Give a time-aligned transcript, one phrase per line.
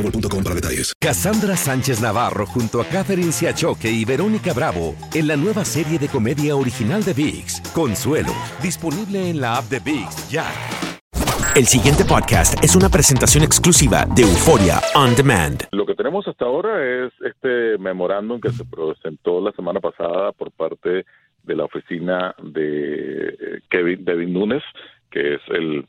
[0.00, 0.92] boostmobile.com para detalles.
[1.00, 6.08] Cassandra Sánchez Navarro junto a Catherine Siachoque y Verónica Bravo en la nueva serie de
[6.08, 10.46] comedia original de VIX, Consuelo, disponible en la app de VIX ya.
[11.56, 15.64] El siguiente podcast es una presentación exclusiva de Euforia On Demand.
[15.72, 20.52] Lo que tenemos hasta ahora es este memorándum que se presentó la semana pasada por
[20.52, 21.04] parte
[21.42, 24.62] de la oficina de eh, Kevin Devin Nunes,
[25.10, 25.88] que es el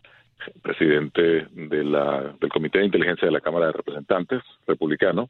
[0.62, 5.30] presidente de la, del Comité de Inteligencia de la Cámara de Representantes republicano.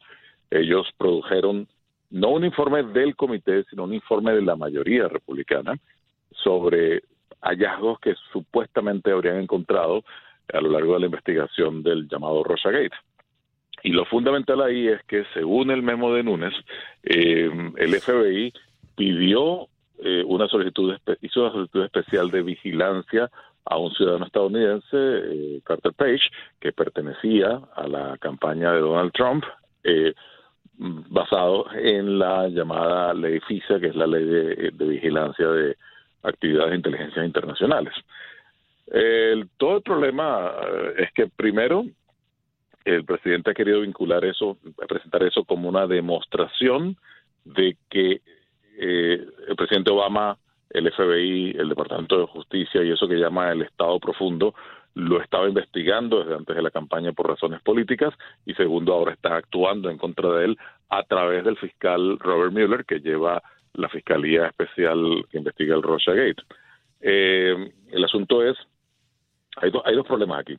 [0.49, 1.67] Ellos produjeron
[2.09, 5.75] no un informe del comité, sino un informe de la mayoría republicana
[6.31, 7.03] sobre
[7.41, 10.03] hallazgos que supuestamente habrían encontrado
[10.53, 12.91] a lo largo de la investigación del llamado Gate.
[13.83, 16.53] Y lo fundamental ahí es que, según el memo de Núñez,
[17.03, 18.53] eh, el FBI
[18.95, 19.67] pidió
[20.03, 23.31] eh, una solicitud, hizo una solicitud especial de vigilancia
[23.65, 26.29] a un ciudadano estadounidense, eh, Carter Page,
[26.59, 29.43] que pertenecía a la campaña de Donald Trump,
[29.83, 30.13] eh,
[30.77, 35.77] basado en la llamada ley FISA, que es la ley de, de vigilancia de
[36.23, 37.93] actividades de inteligencia internacionales.
[38.87, 41.85] El, todo el problema eh, es que primero
[42.83, 44.57] el presidente ha querido vincular eso,
[44.87, 46.97] presentar eso como una demostración
[47.45, 48.21] de que
[48.77, 50.37] eh, el presidente Obama,
[50.73, 54.53] el FBI, el Departamento de Justicia y eso que llama el Estado Profundo
[54.93, 58.13] lo estaba investigando desde antes de la campaña por razones políticas
[58.45, 60.57] y segundo ahora está actuando en contra de él
[60.89, 63.41] a través del fiscal Robert Mueller que lleva
[63.73, 66.43] la Fiscalía Especial que investiga el Russia Gate.
[66.99, 68.57] Eh, el asunto es,
[69.57, 70.57] hay, hay dos problemas aquí.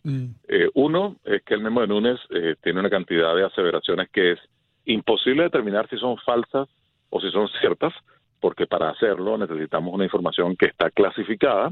[0.49, 4.33] Eh, uno es que el memo de Núñez eh, tiene una cantidad de aseveraciones que
[4.33, 4.39] es
[4.87, 6.69] imposible determinar si son falsas
[7.11, 7.93] o si son ciertas,
[8.43, 11.71] porque para hacerlo necesitamos una información que está clasificada,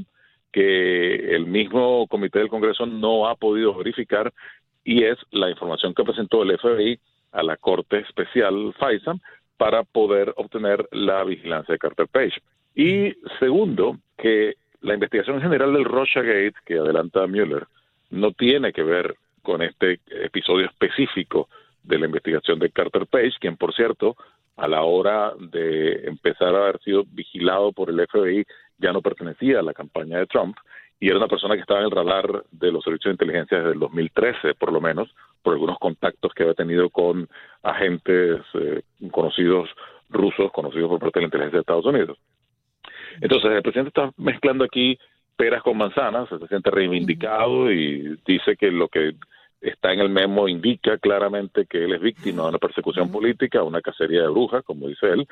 [0.53, 4.31] que el mismo comité del Congreso no ha podido verificar
[4.85, 6.97] y es la información que presentó el FBI
[7.33, 9.15] a la Corte Especial FISA
[9.57, 12.41] para poder obtener la vigilancia de Carter Page.
[12.73, 17.67] Y segundo, que la investigación general del Gate que adelanta Mueller
[18.11, 21.49] no tiene que ver con este episodio específico
[21.83, 24.15] de la investigación de Carter Page, quien por cierto,
[24.61, 28.45] a la hora de empezar a haber sido vigilado por el FBI,
[28.77, 30.55] ya no pertenecía a la campaña de Trump
[30.99, 33.71] y era una persona que estaba en el radar de los servicios de inteligencia desde
[33.71, 35.09] el 2013, por lo menos,
[35.41, 37.27] por algunos contactos que había tenido con
[37.63, 39.67] agentes eh, conocidos
[40.11, 42.19] rusos, conocidos por parte de la inteligencia de Estados Unidos.
[43.19, 44.95] Entonces, el presidente está mezclando aquí
[45.35, 49.15] peras con manzanas, se siente reivindicado y dice que lo que
[49.61, 53.81] está en el memo indica claramente que él es víctima de una persecución política, una
[53.81, 55.27] cacería de brujas, como dice él,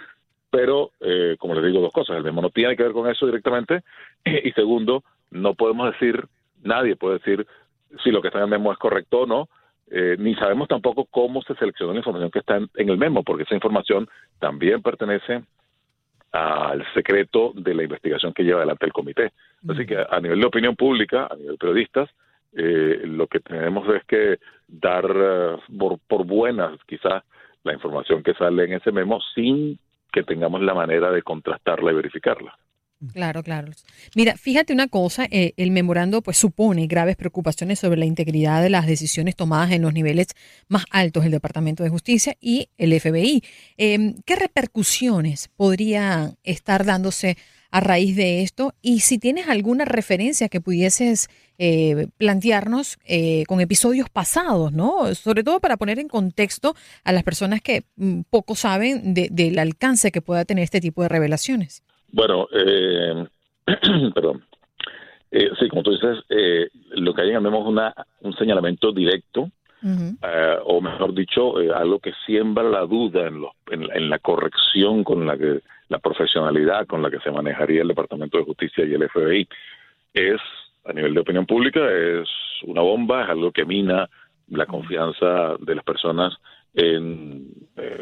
[0.52, 2.18] pero, eh, como les digo, dos cosas.
[2.18, 3.84] El memo no tiene que ver con eso directamente.
[4.44, 6.26] Y segundo, no podemos decir,
[6.64, 7.48] nadie puede decir
[8.04, 9.50] si lo que está en el memo es correcto o no,
[9.92, 13.44] eh, ni sabemos tampoco cómo se seleccionó la información que está en, el memo, porque
[13.44, 14.08] esa información
[14.40, 15.44] también pertenece
[16.32, 19.32] al secreto de la investigación que lleva adelante el comité.
[19.68, 22.10] Así que a nivel de opinión pública, a nivel de periodistas,
[22.54, 25.06] eh, lo que tenemos es que dar
[25.78, 27.24] por, por buenas quizás
[27.63, 29.80] la información que sale en ese memo sin
[30.12, 32.57] que tengamos la manera de contrastarla y verificarla.
[33.13, 33.72] Claro, claro.
[34.13, 38.69] Mira, fíjate una cosa, eh, el memorando pues supone graves preocupaciones sobre la integridad de
[38.69, 40.28] las decisiones tomadas en los niveles
[40.68, 43.42] más altos del Departamento de Justicia y el FBI.
[43.78, 47.38] Em, ¿Qué repercusiones podrían estar dándose
[47.71, 48.74] a raíz de esto?
[48.81, 51.27] Y si tienes alguna referencia que pudieses
[51.57, 55.13] eh, plantearnos eh, con episodios pasados, ¿no?
[55.16, 56.74] Sobre todo para poner en contexto
[57.04, 61.10] a las personas que mm, poco saben del alcance que pueda tener este tipo de
[61.10, 61.83] revelaciones.
[62.12, 63.25] Bueno, eh,
[64.15, 64.44] perdón.
[65.31, 69.51] Eh, sí, como tú dices, eh, lo que hay en una, un señalamiento directo,
[69.83, 75.38] eh, o mejor dicho, algo que siembra la duda en, en, la corrección con la
[75.38, 79.47] que, la profesionalidad con la que se manejaría el Departamento de Justicia y el FBI.
[80.13, 80.39] Es,
[80.86, 82.27] a nivel de opinión pública, es
[82.63, 84.09] una bomba, es algo que mina
[84.47, 86.36] la confianza de las personas
[86.74, 87.47] en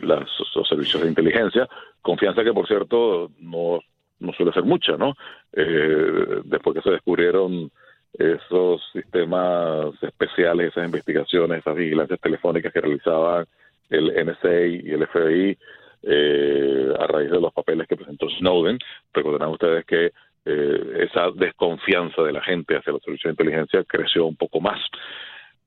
[0.01, 1.67] los servicios de inteligencia,
[2.01, 3.79] confianza que, por cierto, no
[4.19, 5.15] no suele ser mucha, ¿no?
[5.53, 7.71] Eh, después que se descubrieron
[8.13, 13.45] esos sistemas especiales, esas investigaciones, esas vigilancias telefónicas que realizaban
[13.89, 15.57] el NSA y el FBI
[16.03, 18.77] eh, a raíz de los papeles que presentó Snowden,
[19.13, 20.11] recordarán ustedes que
[20.45, 24.79] eh, esa desconfianza de la gente hacia los servicios de inteligencia creció un poco más.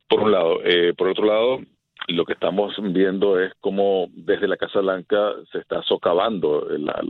[0.08, 0.58] Por un lado.
[0.96, 1.60] por otro lado,
[2.08, 7.00] lo que estamos viendo es cómo desde la Casa Blanca se está socavando la,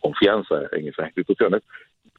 [0.00, 1.62] confianza en esas instituciones.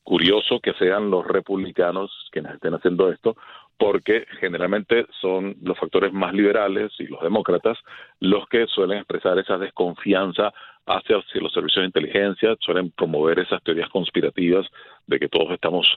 [0.03, 3.35] Curioso que sean los republicanos quienes estén haciendo esto,
[3.77, 7.77] porque generalmente son los factores más liberales y los demócratas
[8.19, 10.53] los que suelen expresar esa desconfianza
[10.85, 14.67] hacia los servicios de inteligencia, suelen promover esas teorías conspirativas
[15.07, 15.87] de que todos estamos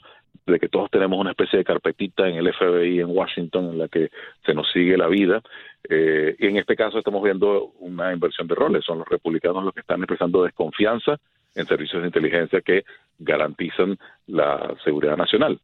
[0.47, 3.89] de que todos tenemos una especie de carpetita en el FBI en Washington en la
[3.89, 4.09] que
[4.47, 5.43] se nos sigue la vida.
[5.89, 8.83] Eh, y en este caso estamos viendo una inversión de roles.
[8.83, 11.19] Son los republicanos los que están expresando desconfianza
[11.55, 12.85] en servicios de inteligencia que
[13.19, 15.61] garantizan la seguridad nacional.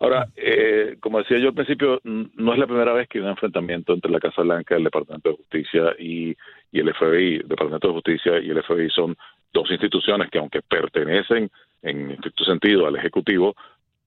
[0.00, 3.30] Ahora, eh, como decía yo al principio, no es la primera vez que hay un
[3.30, 6.34] enfrentamiento entre la Casa Blanca, el Departamento de Justicia y,
[6.72, 7.36] y el FBI.
[7.36, 9.14] El Departamento de Justicia y el FBI son
[9.52, 11.50] dos instituciones que, aunque pertenecen
[11.82, 13.54] en estricto sentido al Ejecutivo,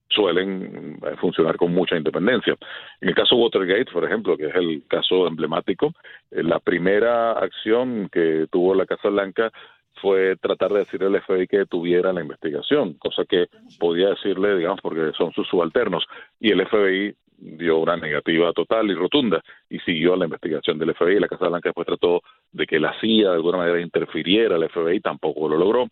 [0.08, 2.56] suelen eh, funcionar con mucha independencia.
[3.00, 5.92] En el caso Watergate, por ejemplo, que es el caso emblemático,
[6.30, 9.52] eh, la primera acción que tuvo la Casa Blanca
[10.00, 13.46] fue tratar de decirle al FBI que detuviera la investigación, cosa que
[13.78, 16.04] podía decirle, digamos, porque son sus subalternos,
[16.40, 21.20] y el FBI dio una negativa total y rotunda y siguió la investigación del FBI.
[21.20, 25.00] La Casa Blanca después trató de que la CIA de alguna manera interfiriera al FBI,
[25.00, 25.88] tampoco lo logró.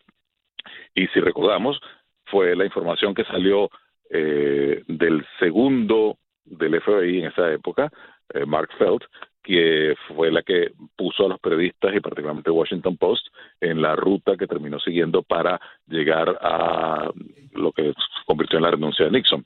[0.94, 1.81] Y si recordamos,
[2.26, 3.69] fue la información que salió
[4.10, 7.90] eh, del segundo del FBI en esa época,
[8.34, 9.04] eh, Mark Felt,
[9.43, 13.27] que fue la que puso a los periodistas y particularmente Washington Post
[13.61, 17.11] en la ruta que terminó siguiendo para llegar a
[17.53, 17.93] lo que
[18.27, 19.43] convirtió en la renuncia de Nixon.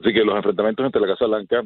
[0.00, 1.62] Así que los enfrentamientos entre la Casa Blanca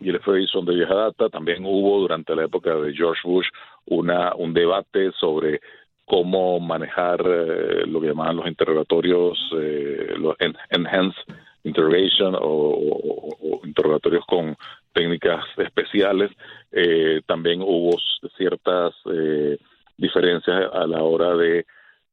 [0.00, 1.28] y el FBI son de vieja data.
[1.28, 3.46] También hubo durante la época de George Bush
[3.86, 5.60] una, un debate sobre
[6.04, 10.34] cómo manejar eh, lo que llamaban los interrogatorios, eh, los
[10.70, 11.22] enhanced
[11.64, 14.56] interrogation o, interrogatorios con
[14.92, 16.30] técnicas especiales.
[16.72, 17.96] Eh, también hubo
[18.36, 19.58] ciertas eh,
[19.96, 21.66] diferencias a la hora de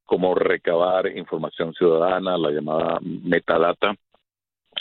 [0.06, 3.96] cómo recabar información ciudadana, la llamada metadata.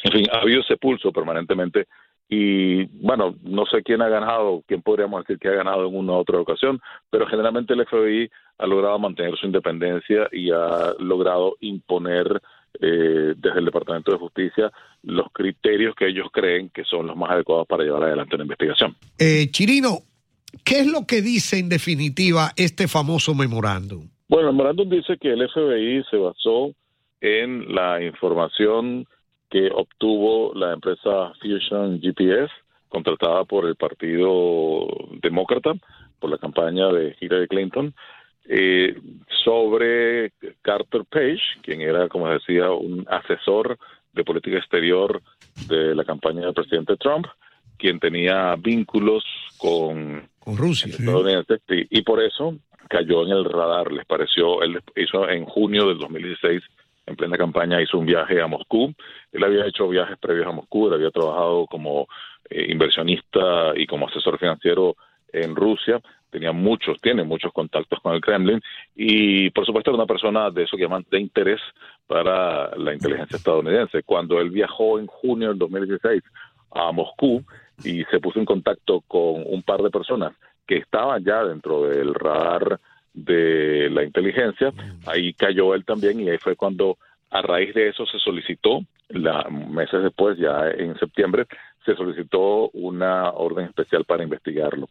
[0.04, 1.86] En fin, ha habido ese pulso permanentemente
[2.28, 6.12] y bueno, no sé quién ha ganado, quién podríamos decir que ha ganado en una
[6.12, 11.56] u otra ocasión, pero generalmente el FBI ha logrado mantener su independencia y ha logrado
[11.60, 12.40] imponer
[12.80, 14.70] eh, desde el Departamento de Justicia
[15.02, 18.96] los criterios que ellos creen que son los más adecuados para llevar adelante una investigación.
[19.18, 19.98] Eh, Chirino,
[20.64, 24.08] ¿qué es lo que dice en definitiva este famoso memorándum?
[24.28, 26.72] Bueno, el memorándum dice que el FBI se basó
[27.20, 29.06] en la información
[29.50, 32.50] que obtuvo la empresa Fusion GPS,
[32.88, 34.86] contratada por el Partido
[35.22, 35.72] Demócrata,
[36.18, 37.94] por la campaña de Hillary Clinton,
[38.48, 38.98] eh,
[39.44, 43.78] sobre Carter Page, quien era, como decía, un asesor
[44.12, 45.22] de política exterior
[45.68, 47.26] de la campaña del presidente Trump,
[47.78, 49.24] quien tenía vínculos
[49.58, 50.94] con, Rusia.
[51.68, 52.56] y por eso
[52.88, 56.62] cayó en el radar, les pareció, él hizo en junio del 2016
[57.06, 58.92] en plena campaña hizo un viaje a Moscú.
[59.32, 62.08] Él había hecho viajes previos a Moscú, él había trabajado como
[62.50, 64.96] eh, inversionista y como asesor financiero
[65.32, 68.60] en Rusia, tenía muchos, tiene muchos contactos con el Kremlin
[68.94, 71.60] y por supuesto era una persona de eso que de interés
[72.06, 74.02] para la inteligencia estadounidense.
[74.02, 76.22] Cuando él viajó en junio del 2016
[76.72, 77.42] a Moscú
[77.84, 80.32] y se puso en contacto con un par de personas
[80.66, 82.80] que estaban ya dentro del radar
[83.14, 84.72] de la inteligencia,
[85.06, 86.98] ahí cayó él también y ahí fue cuando
[87.30, 91.46] A raíz de eso se solicitó, la, meses después, ya en septiembre,
[91.86, 94.88] se solicitó una orden especial para investigarlo.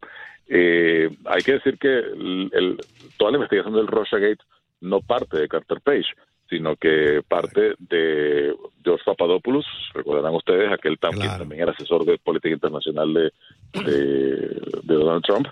[0.48, 2.78] Eh, hay que decir que el, el,
[3.18, 4.44] toda la investigación del Gate
[4.82, 6.08] no parte de Carter Page,
[6.50, 12.54] sino que parte de George Papadopoulos, recordarán ustedes, aquel también, también era asesor de política
[12.54, 13.32] internacional de,
[13.84, 15.48] de, Donald Trump,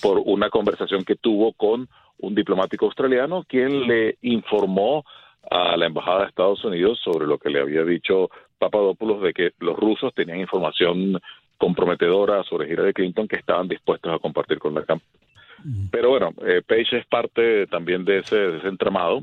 [0.00, 1.88] por una conversación que tuvo con
[2.18, 5.04] un diplomático australiano, quien le informó
[5.50, 9.52] a la Embajada de Estados Unidos sobre lo que le había dicho Papadopoulos de que
[9.60, 11.20] los rusos tenían información
[11.58, 15.10] comprometedora sobre Hillary Clinton que estaban dispuestos a compartir con la campaña.
[15.90, 19.22] Pero bueno, eh, Page es parte también de ese, de ese entramado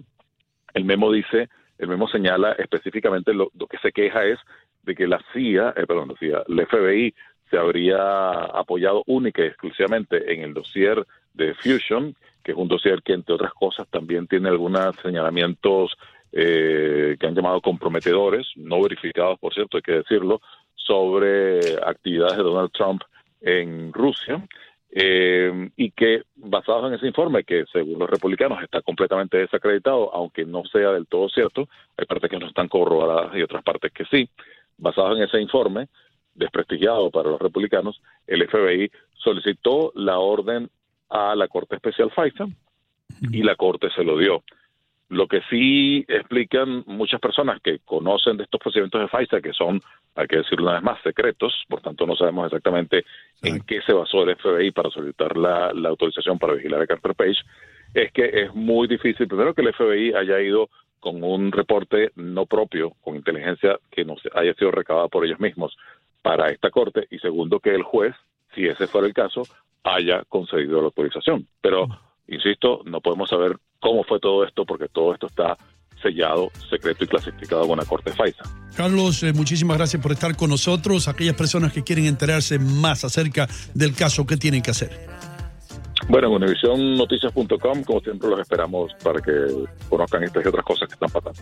[0.73, 4.39] el memo dice, el memo señala específicamente lo, que se queja es
[4.83, 7.13] de que la CIA, eh, perdón, la CIA, el FBI
[7.49, 13.01] se habría apoyado única y exclusivamente en el dossier de Fusion, que es un dossier
[13.03, 15.95] que entre otras cosas también tiene algunos señalamientos
[16.35, 20.41] eh, que han llamado comprometedores, no verificados por cierto, hay que decirlo,
[20.75, 23.03] sobre actividades de Donald Trump
[23.41, 24.43] en Rusia
[24.91, 30.43] eh, y que basados en ese informe, que según los republicanos está completamente desacreditado, aunque
[30.43, 34.05] no sea del todo cierto, hay partes que no están corroboradas y otras partes que
[34.05, 34.29] sí,
[34.77, 35.87] basados en ese informe,
[36.35, 40.69] desprestigiado para los republicanos, el FBI solicitó la orden
[41.09, 42.47] a la Corte Especial FISA
[43.31, 44.43] y la Corte se lo dio.
[45.13, 49.79] Lo que sí explican muchas personas que conocen de estos procedimientos de FISA, que son,
[50.15, 53.05] hay que decirlo una vez más, secretos, por tanto no sabemos exactamente
[53.43, 57.37] en qué se basó el FBI para solicitar la, autorización para vigilar a Carter Page,
[57.93, 62.47] es que es muy difícil, primero que el FBI haya ido con un reporte no
[62.47, 65.77] propio, con inteligencia que no haya sido recabada por ellos mismos
[66.23, 68.15] para esta corte, y segundo que el juez,
[68.55, 69.43] si ese fuera el caso,
[69.83, 71.45] haya concedido la autorización.
[71.61, 71.85] Pero,
[72.27, 73.57] insisto, no podemos saber
[74.13, 75.57] fue todo esto, porque todo esto está
[76.01, 78.43] sellado, secreto y clasificado con la Corte FISA.
[78.75, 81.07] Carlos, eh, muchísimas gracias por estar con nosotros.
[81.07, 85.07] Aquellas personas que quieren enterarse más acerca del caso, ¿qué tienen que hacer?
[86.09, 89.31] Bueno, en univisionnoticias.com, como siempre, los esperamos para que
[89.89, 91.41] conozcan estas y otras cosas que están pasando.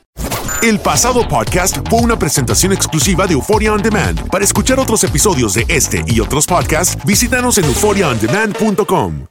[0.61, 4.29] El pasado podcast fue una presentación exclusiva de Euphoria On Demand.
[4.29, 9.30] Para escuchar otros episodios de este y otros podcasts, visítanos en euphoriaondemand.com.